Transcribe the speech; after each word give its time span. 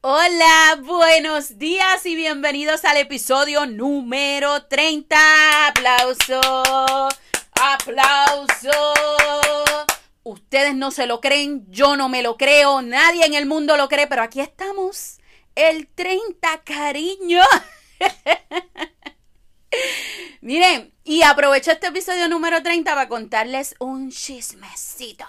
Hola, 0.00 0.80
buenos 0.82 1.58
días 1.58 2.04
y 2.04 2.16
bienvenidos 2.16 2.84
al 2.84 2.96
episodio 2.96 3.64
número 3.66 4.64
30. 4.64 5.68
Aplauso, 5.68 6.40
aplauso. 7.60 8.70
Ustedes 10.24 10.74
no 10.74 10.90
se 10.90 11.06
lo 11.06 11.20
creen, 11.20 11.64
yo 11.70 11.96
no 11.96 12.08
me 12.08 12.22
lo 12.22 12.36
creo, 12.36 12.82
nadie 12.82 13.24
en 13.24 13.34
el 13.34 13.46
mundo 13.46 13.76
lo 13.76 13.88
cree, 13.88 14.08
pero 14.08 14.22
aquí 14.22 14.40
estamos. 14.40 15.18
El 15.54 15.86
30, 15.86 16.62
cariño. 16.64 17.42
Miren, 20.44 20.92
y 21.04 21.22
aprovecho 21.22 21.70
este 21.70 21.86
episodio 21.86 22.28
número 22.28 22.62
30 22.62 22.90
para 22.90 23.08
contarles 23.08 23.74
un 23.78 24.10
chismecito. 24.10 25.24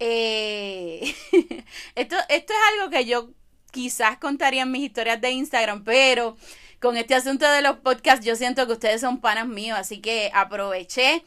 Eh, 0.00 1.14
esto, 1.94 2.16
esto 2.28 2.52
es 2.52 2.58
algo 2.72 2.90
que 2.90 3.04
yo 3.04 3.30
quizás 3.70 4.18
contarían 4.18 4.72
mis 4.72 4.82
historias 4.82 5.20
de 5.20 5.30
Instagram, 5.30 5.84
pero 5.84 6.36
con 6.80 6.96
este 6.96 7.14
asunto 7.14 7.48
de 7.48 7.62
los 7.62 7.76
podcasts 7.76 8.26
yo 8.26 8.34
siento 8.34 8.66
que 8.66 8.72
ustedes 8.72 9.00
son 9.00 9.20
panas 9.20 9.46
míos, 9.46 9.78
así 9.78 10.00
que 10.00 10.32
aproveché 10.34 11.22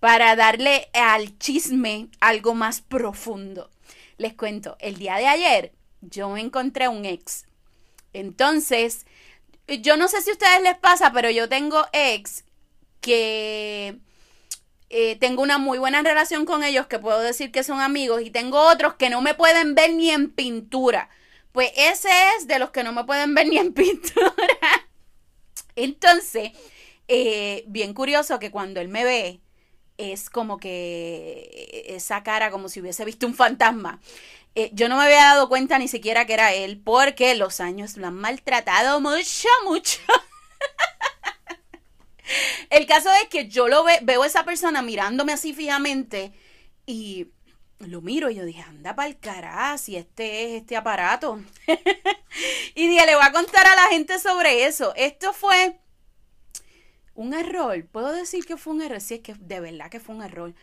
para 0.00 0.34
darle 0.34 0.88
al 0.92 1.38
chisme 1.38 2.08
algo 2.18 2.54
más 2.54 2.80
profundo. 2.80 3.70
Les 4.18 4.34
cuento, 4.34 4.76
el 4.80 4.96
día 4.96 5.18
de 5.18 5.28
ayer 5.28 5.72
yo 6.00 6.36
encontré 6.36 6.88
un 6.88 7.04
ex. 7.04 7.44
Entonces, 8.12 9.06
yo 9.68 9.96
no 9.96 10.08
sé 10.08 10.20
si 10.22 10.30
a 10.30 10.34
ustedes 10.34 10.62
les 10.62 10.76
pasa, 10.78 11.12
pero 11.12 11.30
yo 11.30 11.48
tengo 11.48 11.86
ex 11.92 12.44
que 13.00 13.98
eh, 14.90 15.16
tengo 15.16 15.42
una 15.42 15.58
muy 15.58 15.78
buena 15.78 16.02
relación 16.02 16.44
con 16.44 16.62
ellos, 16.62 16.86
que 16.86 16.98
puedo 16.98 17.20
decir 17.20 17.50
que 17.50 17.64
son 17.64 17.80
amigos, 17.80 18.22
y 18.22 18.30
tengo 18.30 18.60
otros 18.60 18.94
que 18.94 19.10
no 19.10 19.20
me 19.20 19.34
pueden 19.34 19.74
ver 19.74 19.92
ni 19.94 20.10
en 20.10 20.30
pintura. 20.30 21.08
Pues 21.52 21.70
ese 21.76 22.08
es 22.36 22.46
de 22.46 22.58
los 22.58 22.70
que 22.70 22.84
no 22.84 22.92
me 22.92 23.04
pueden 23.04 23.34
ver 23.34 23.48
ni 23.48 23.58
en 23.58 23.72
pintura. 23.74 24.88
Entonces, 25.76 26.52
eh, 27.08 27.64
bien 27.66 27.94
curioso 27.94 28.38
que 28.38 28.50
cuando 28.50 28.80
él 28.80 28.88
me 28.88 29.04
ve, 29.04 29.40
es 29.96 30.30
como 30.30 30.58
que 30.58 31.84
esa 31.88 32.22
cara 32.22 32.50
como 32.50 32.68
si 32.68 32.80
hubiese 32.80 33.04
visto 33.04 33.26
un 33.26 33.34
fantasma. 33.34 34.00
Eh, 34.56 34.70
yo 34.72 34.88
no 34.88 34.96
me 34.96 35.04
había 35.04 35.24
dado 35.24 35.48
cuenta 35.48 35.78
ni 35.78 35.88
siquiera 35.88 36.26
que 36.26 36.34
era 36.34 36.52
él, 36.52 36.80
porque 36.82 37.34
los 37.34 37.60
años 37.60 37.96
lo 37.96 38.06
han 38.06 38.14
maltratado 38.14 39.00
mucho, 39.00 39.48
mucho. 39.64 40.00
El 42.70 42.86
caso 42.86 43.10
es 43.22 43.28
que 43.28 43.48
yo 43.48 43.68
lo 43.68 43.84
veo 44.02 44.22
a 44.22 44.26
esa 44.26 44.44
persona 44.44 44.82
mirándome 44.82 45.32
así 45.32 45.52
fijamente 45.52 46.32
y 46.86 47.28
lo 47.80 48.00
miro 48.00 48.30
y 48.30 48.36
yo 48.36 48.44
dije, 48.44 48.62
anda 48.62 48.94
para 48.94 49.08
el 49.08 49.18
carajo, 49.18 49.78
si 49.78 49.96
este 49.96 50.46
es 50.46 50.62
este 50.62 50.76
aparato. 50.76 51.40
y 52.74 52.88
dije, 52.88 53.06
le 53.06 53.14
voy 53.14 53.24
a 53.24 53.32
contar 53.32 53.66
a 53.66 53.74
la 53.74 53.88
gente 53.88 54.18
sobre 54.18 54.64
eso. 54.66 54.94
Esto 54.96 55.32
fue 55.32 55.78
un 57.14 57.34
error. 57.34 57.84
Puedo 57.86 58.12
decir 58.12 58.44
que 58.44 58.56
fue 58.56 58.74
un 58.74 58.82
error, 58.82 59.00
sí, 59.00 59.14
es 59.14 59.20
que 59.20 59.34
de 59.34 59.60
verdad 59.60 59.90
que 59.90 60.00
fue 60.00 60.14
un 60.14 60.22
error. 60.22 60.54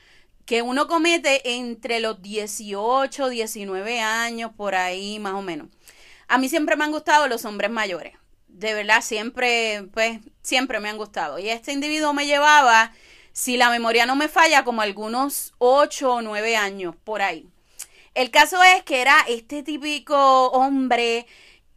Que 0.51 0.61
uno 0.61 0.89
comete 0.89 1.55
entre 1.59 2.01
los 2.01 2.21
18, 2.21 3.29
19 3.29 4.01
años, 4.01 4.51
por 4.51 4.75
ahí 4.75 5.17
más 5.17 5.35
o 5.35 5.41
menos. 5.41 5.69
A 6.27 6.37
mí 6.37 6.49
siempre 6.49 6.75
me 6.75 6.83
han 6.83 6.91
gustado 6.91 7.29
los 7.29 7.45
hombres 7.45 7.71
mayores. 7.71 8.17
De 8.49 8.73
verdad, 8.73 9.01
siempre, 9.01 9.87
pues, 9.93 10.19
siempre 10.41 10.81
me 10.81 10.89
han 10.89 10.97
gustado. 10.97 11.39
Y 11.39 11.47
este 11.47 11.71
individuo 11.71 12.11
me 12.11 12.25
llevaba 12.25 12.91
si 13.31 13.55
la 13.55 13.69
memoria 13.69 14.05
no 14.05 14.17
me 14.17 14.27
falla, 14.27 14.65
como 14.65 14.81
algunos 14.81 15.53
8 15.59 16.15
o 16.15 16.21
9 16.21 16.57
años 16.57 16.97
por 17.01 17.21
ahí. 17.21 17.47
El 18.13 18.29
caso 18.29 18.61
es 18.61 18.83
que 18.83 18.99
era 18.99 19.21
este 19.29 19.63
típico 19.63 20.47
hombre 20.47 21.27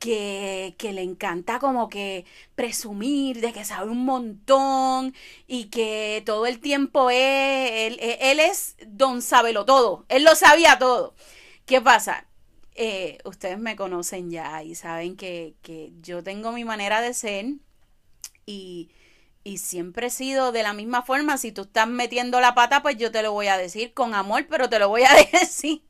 que, 0.05 0.93
le 0.93 1.03
encanta 1.03 1.59
como 1.59 1.89
que 1.89 2.27
presumir 2.55 3.41
de 3.41 3.53
que 3.53 3.65
sabe 3.65 3.91
un 3.91 4.05
montón 4.05 5.15
y 5.47 5.67
que 5.67 6.23
todo 6.27 6.47
el 6.47 6.61
tiempo 6.61 7.11
él, 7.11 7.99
él 8.01 8.41
es 8.41 8.77
don 8.87 9.23
sabelo 9.23 9.65
todo, 9.65 10.05
él 10.09 10.25
lo 10.25 10.35
sabía 10.35 10.79
todo. 10.79 11.15
¿Qué 11.67 11.81
pasa? 11.81 12.27
Eh, 12.75 13.19
ustedes 13.25 13.59
me 13.59 13.77
conocen 13.77 14.31
ya 14.31 14.63
y 14.63 14.75
saben 14.75 15.17
que, 15.17 15.55
que 15.63 15.93
yo 16.03 16.23
tengo 16.23 16.53
mi 16.53 16.65
manera 16.65 17.01
de 17.01 17.15
ser 17.15 17.47
y 18.47 18.91
y 19.47 19.59
siempre 19.59 20.07
he 20.07 20.11
sido 20.11 20.53
de 20.53 20.63
la 20.63 20.73
misma 20.73 21.03
forma. 21.03 21.37
Si 21.37 21.53
tú 21.53 21.63
estás 21.63 21.87
metiendo 21.87 22.41
la 22.41 22.55
pata, 22.55 22.83
pues 22.83 22.97
yo 22.97 23.13
te 23.13 23.23
lo 23.23 23.33
voy 23.33 23.49
a 23.49 23.59
decir 23.59 23.93
con 23.93 24.15
amor, 24.15 24.47
pero 24.49 24.71
te 24.71 24.79
lo 24.79 24.89
voy 24.89 25.03
a 25.05 25.13
decir. 25.33 25.83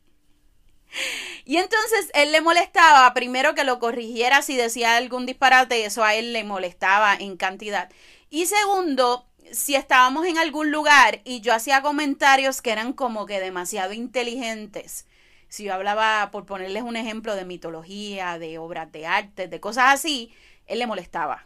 Y 1.45 1.57
entonces 1.57 2.09
él 2.13 2.31
le 2.31 2.41
molestaba, 2.41 3.13
primero 3.13 3.53
que 3.53 3.63
lo 3.63 3.79
corrigiera 3.79 4.41
si 4.41 4.55
decía 4.55 4.97
algún 4.97 5.25
disparate, 5.25 5.85
eso 5.85 6.03
a 6.03 6.15
él 6.15 6.33
le 6.33 6.43
molestaba 6.43 7.15
en 7.15 7.37
cantidad. 7.37 7.89
Y 8.29 8.47
segundo, 8.47 9.27
si 9.51 9.75
estábamos 9.75 10.25
en 10.25 10.39
algún 10.39 10.71
lugar 10.71 11.21
y 11.23 11.41
yo 11.41 11.53
hacía 11.53 11.83
comentarios 11.83 12.61
que 12.61 12.71
eran 12.71 12.93
como 12.93 13.27
que 13.27 13.39
demasiado 13.39 13.93
inteligentes, 13.93 15.05
si 15.47 15.65
yo 15.65 15.73
hablaba, 15.75 16.31
por 16.31 16.45
ponerles 16.45 16.83
un 16.83 16.95
ejemplo, 16.95 17.35
de 17.35 17.45
mitología, 17.45 18.39
de 18.39 18.57
obras 18.57 18.91
de 18.91 19.05
arte, 19.05 19.47
de 19.47 19.59
cosas 19.59 19.93
así, 19.93 20.33
él 20.65 20.79
le 20.79 20.87
molestaba 20.87 21.45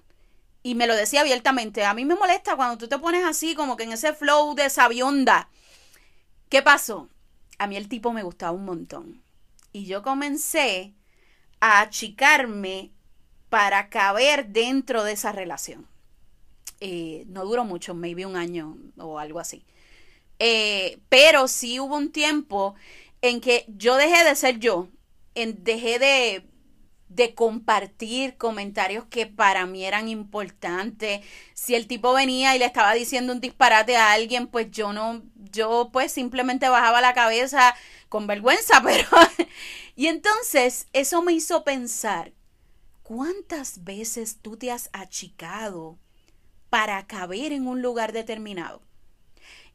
y 0.64 0.76
me 0.76 0.88
lo 0.88 0.96
decía 0.96 1.22
abiertamente, 1.22 1.86
a 1.86 1.94
mí 1.94 2.06
me 2.06 2.16
molesta 2.16 2.56
cuando 2.56 2.78
tú 2.78 2.88
te 2.88 3.00
pones 3.00 3.26
así 3.26 3.56
como 3.56 3.78
que 3.78 3.84
en 3.84 3.94
ese 3.94 4.14
flow 4.14 4.56
de 4.56 4.70
sabionda. 4.70 5.50
¿Qué 6.50 6.62
pasó? 6.62 7.10
A 7.58 7.68
mí 7.68 7.78
el 7.78 7.88
tipo 7.88 8.12
me 8.12 8.24
gustaba 8.24 8.52
un 8.52 8.66
montón. 8.66 9.22
Y 9.72 9.86
yo 9.86 10.02
comencé 10.02 10.94
a 11.60 11.82
achicarme 11.82 12.92
para 13.50 13.90
caber 13.90 14.48
dentro 14.48 15.04
de 15.04 15.14
esa 15.14 15.32
relación. 15.32 15.88
Eh, 16.80 17.26
no 17.28 17.46
duró 17.46 17.66
mucho, 17.66 17.94
maybe 17.94 18.26
un 18.26 18.38
año 18.38 18.78
o 18.98 19.20
algo 19.20 19.40
así. 19.40 19.64
Eh, 20.40 21.00
pero 21.10 21.48
sí 21.48 21.80
hubo 21.80 21.98
un 21.98 22.12
tiempo 22.12 22.76
en 23.22 23.42
que 23.42 23.66
yo 23.68 23.98
dejé 23.98 24.24
de 24.24 24.36
ser 24.36 24.60
yo, 24.60 24.88
en, 25.36 25.64
dejé 25.64 26.00
de, 26.00 26.49
de 27.10 27.34
compartir 27.34 28.38
comentarios 28.38 29.06
que 29.06 29.26
para 29.26 29.66
mí 29.66 29.84
eran 29.84 30.08
importantes. 30.08 31.22
Si 31.54 31.76
el 31.76 31.88
tipo 31.88 32.14
venía 32.14 32.56
y 32.56 32.60
le 32.60 32.66
estaba 32.66 32.94
diciendo 32.94 33.34
un 33.34 33.42
disparate 33.42 33.98
a 33.98 34.14
alguien, 34.14 34.48
pues 34.48 34.70
yo 34.72 34.94
no, 34.94 35.24
yo 35.52 35.90
pues 35.92 36.12
simplemente 36.12 36.70
bajaba 36.70 37.02
la 37.02 37.14
cabeza 37.14 37.76
con 38.08 38.28
vergüenza, 38.28 38.82
pero... 38.84 39.08
y 39.96 40.08
entonces 40.08 40.88
eso 40.94 41.22
me 41.24 41.34
hizo 41.34 41.64
pensar, 41.64 42.32
¿cuántas 43.02 43.84
veces 43.84 44.38
tú 44.42 44.56
te 44.56 44.72
has 44.72 44.90
achicado 44.94 45.98
para 46.70 47.08
caber 47.08 47.52
en 47.54 47.68
un 47.68 47.82
lugar 47.82 48.14
determinado? 48.14 48.84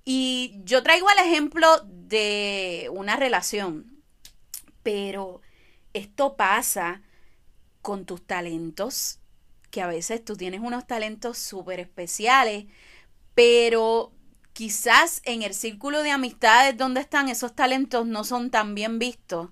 Y 0.04 0.60
yo 0.64 0.82
traigo 0.84 1.10
el 1.10 1.18
ejemplo 1.18 1.80
de 1.84 2.88
una 2.92 3.16
relación, 3.16 4.02
pero 4.82 5.40
esto 5.94 6.36
pasa 6.36 7.02
con 7.84 8.06
tus 8.06 8.26
talentos, 8.26 9.20
que 9.70 9.82
a 9.82 9.86
veces 9.86 10.24
tú 10.24 10.36
tienes 10.38 10.62
unos 10.62 10.86
talentos 10.86 11.36
súper 11.36 11.80
especiales, 11.80 12.64
pero 13.34 14.10
quizás 14.54 15.20
en 15.24 15.42
el 15.42 15.52
círculo 15.52 16.02
de 16.02 16.10
amistades 16.10 16.78
donde 16.78 17.02
están 17.02 17.28
esos 17.28 17.54
talentos 17.54 18.06
no 18.06 18.24
son 18.24 18.50
tan 18.50 18.74
bien 18.74 18.98
vistos. 18.98 19.50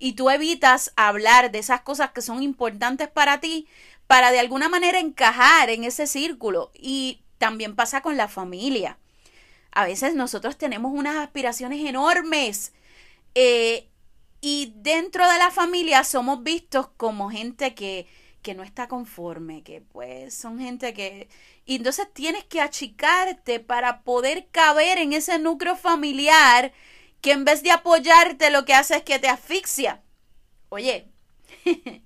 Y 0.00 0.14
tú 0.14 0.30
evitas 0.30 0.92
hablar 0.96 1.52
de 1.52 1.60
esas 1.60 1.82
cosas 1.82 2.10
que 2.10 2.22
son 2.22 2.42
importantes 2.42 3.08
para 3.08 3.38
ti 3.38 3.68
para 4.08 4.32
de 4.32 4.40
alguna 4.40 4.68
manera 4.68 4.98
encajar 4.98 5.70
en 5.70 5.84
ese 5.84 6.08
círculo. 6.08 6.72
Y 6.74 7.22
también 7.38 7.76
pasa 7.76 8.00
con 8.00 8.16
la 8.16 8.26
familia. 8.26 8.98
A 9.70 9.84
veces 9.84 10.16
nosotros 10.16 10.58
tenemos 10.58 10.90
unas 10.92 11.16
aspiraciones 11.16 11.86
enormes 11.88 12.72
eh, 13.36 13.89
dentro 14.94 15.28
de 15.28 15.38
la 15.38 15.50
familia 15.50 16.04
somos 16.04 16.42
vistos 16.42 16.88
como 16.96 17.30
gente 17.30 17.74
que, 17.74 18.06
que 18.42 18.54
no 18.54 18.62
está 18.62 18.88
conforme, 18.88 19.62
que 19.62 19.80
pues 19.80 20.34
son 20.34 20.58
gente 20.58 20.92
que... 20.94 21.28
Y 21.66 21.76
entonces 21.76 22.12
tienes 22.12 22.44
que 22.44 22.60
achicarte 22.60 23.60
para 23.60 24.02
poder 24.02 24.48
caber 24.50 24.98
en 24.98 25.12
ese 25.12 25.38
núcleo 25.38 25.76
familiar 25.76 26.72
que 27.20 27.32
en 27.32 27.44
vez 27.44 27.62
de 27.62 27.70
apoyarte 27.70 28.50
lo 28.50 28.64
que 28.64 28.74
hace 28.74 28.96
es 28.96 29.02
que 29.02 29.18
te 29.18 29.28
asfixia. 29.28 30.02
Oye, 30.68 31.08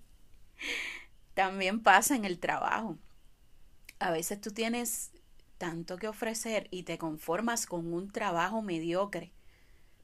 también 1.35 1.83
pasa 1.83 2.17
en 2.17 2.25
el 2.25 2.39
trabajo. 2.39 2.99
A 3.99 4.11
veces 4.11 4.41
tú 4.41 4.51
tienes 4.51 5.13
tanto 5.59 5.97
que 5.97 6.09
ofrecer 6.09 6.69
y 6.71 6.83
te 6.83 6.99
conformas 6.99 7.67
con 7.67 7.93
un 7.95 8.11
trabajo 8.11 8.61
mediocre 8.61 9.33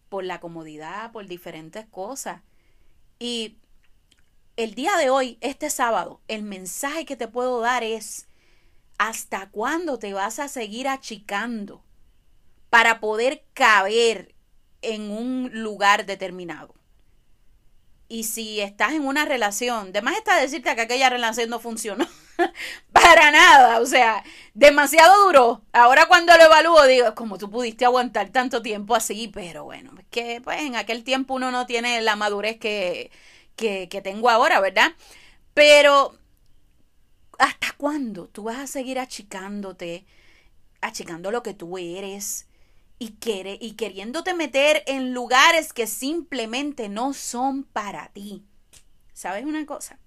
por 0.09 0.25
la 0.25 0.41
comodidad, 0.41 1.13
por 1.13 1.27
diferentes 1.27 1.87
cosas. 1.87 2.43
Y 3.23 3.59
el 4.57 4.75
día 4.75 4.97
de 4.97 5.11
hoy, 5.11 5.37
este 5.43 5.69
sábado, 5.69 6.23
el 6.27 6.43
mensaje 6.43 7.05
que 7.05 7.17
te 7.17 7.29
puedo 7.29 7.61
dar 7.61 7.85
es, 7.85 8.27
¿hasta 8.97 9.51
cuándo 9.51 9.99
te 9.99 10.15
vas 10.15 10.39
a 10.39 10.49
seguir 10.49 10.89
achicando 10.89 11.85
para 12.71 12.99
poder 12.99 13.45
caber 13.53 14.35
en 14.81 15.11
un 15.11 15.51
lugar 15.53 16.07
determinado? 16.07 16.75
Y 18.09 18.25
si 18.25 18.61
estás 18.61 18.95
en 18.95 19.07
una 19.07 19.27
relación, 19.27 19.93
de 19.93 20.01
más 20.01 20.17
está 20.17 20.41
decirte 20.41 20.75
que 20.75 20.81
aquella 20.81 21.11
relación 21.11 21.51
no 21.51 21.61
funcionó. 21.61 22.09
Para 23.11 23.33
nada, 23.33 23.81
o 23.81 23.87
sea, 23.87 24.23
demasiado 24.55 25.25
duro. 25.27 25.63
Ahora 25.73 26.07
cuando 26.07 26.37
lo 26.37 26.45
evalúo 26.45 26.87
digo, 26.87 27.13
como 27.17 27.39
tú 27.39 27.51
pudiste 27.51 27.85
aguantar 27.85 28.29
tanto 28.29 28.63
tiempo 28.63 28.95
así, 28.95 29.27
pero 29.27 29.65
bueno, 29.65 29.91
es 29.99 30.07
que 30.13 30.41
pues 30.41 30.61
en 30.61 30.77
aquel 30.77 31.03
tiempo 31.03 31.35
uno 31.35 31.51
no 31.51 31.67
tiene 31.67 32.01
la 32.03 32.15
madurez 32.15 32.59
que, 32.61 33.11
que, 33.57 33.89
tengo 34.05 34.31
ahora, 34.31 34.61
¿verdad? 34.61 34.93
Pero, 35.55 36.15
¿hasta 37.41 37.73
cuándo 37.77 38.29
tú 38.29 38.45
vas 38.45 38.59
a 38.59 38.67
seguir 38.69 39.01
achicándote, 39.01 40.05
achicando 40.81 41.33
lo 41.33 41.43
que 41.43 41.53
tú 41.53 41.79
eres? 41.79 42.47
y, 43.01 43.15
quiere, 43.15 43.59
y 43.61 43.73
queriéndote 43.73 44.35
meter 44.35 44.85
en 44.87 45.15
lugares 45.15 45.73
que 45.73 45.89
simplemente 45.89 46.89
no 46.89 47.13
son 47.13 47.65
para 47.65 48.07
ti. 48.11 48.45
¿Sabes 49.15 49.45
una 49.47 49.67
cosa? 49.67 49.99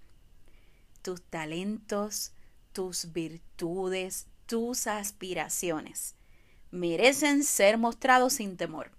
Tus 1.02 1.22
talentos, 1.24 2.32
tus 2.74 3.14
virtudes, 3.14 4.28
tus 4.46 4.88
aspiraciones 4.88 6.16
merecen 6.74 7.44
ser 7.44 7.78
mostrados 7.78 8.34
sin 8.34 8.58
temor. 8.58 8.92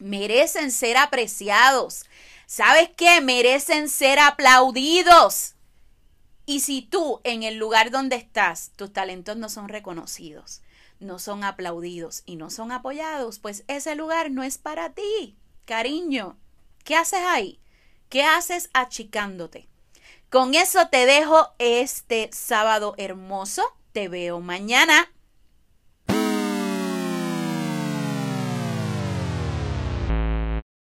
Merecen 0.00 0.72
ser 0.72 0.96
apreciados. 0.96 2.04
¿Sabes 2.46 2.90
qué? 2.96 3.20
Merecen 3.20 3.88
ser 3.88 4.18
aplaudidos. 4.18 5.54
Y 6.46 6.60
si 6.60 6.82
tú 6.82 7.20
en 7.22 7.44
el 7.44 7.56
lugar 7.56 7.92
donde 7.92 8.16
estás, 8.16 8.72
tus 8.74 8.92
talentos 8.92 9.36
no 9.36 9.48
son 9.48 9.68
reconocidos, 9.68 10.62
no 10.98 11.20
son 11.20 11.44
aplaudidos 11.44 12.24
y 12.26 12.34
no 12.34 12.50
son 12.50 12.72
apoyados, 12.72 13.38
pues 13.38 13.62
ese 13.68 13.94
lugar 13.94 14.32
no 14.32 14.42
es 14.42 14.58
para 14.58 14.92
ti, 14.92 15.36
cariño. 15.64 16.38
¿Qué 16.82 16.96
haces 16.96 17.20
ahí? 17.24 17.60
¿Qué 18.08 18.24
haces 18.24 18.68
achicándote? 18.72 19.68
Con 20.30 20.54
eso 20.54 20.86
te 20.86 21.06
dejo 21.06 21.48
este 21.58 22.30
sábado 22.32 22.94
hermoso. 22.98 23.64
Te 23.92 24.08
veo 24.08 24.38
mañana. 24.38 25.10